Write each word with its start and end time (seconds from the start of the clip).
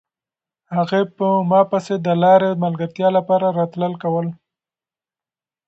هغې 0.75 1.01
په 1.17 1.27
ما 1.49 1.61
پسې 1.71 1.95
د 2.05 2.07
لارې 2.23 2.49
د 2.51 2.59
ملګرتیا 2.63 3.07
لپاره 3.17 3.47
راتلل 3.59 3.93
کول. 4.03 4.27